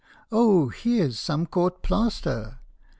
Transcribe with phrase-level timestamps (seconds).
[0.31, 2.57] Oh, here 's some court plaster."